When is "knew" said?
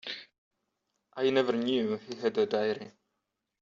1.53-1.95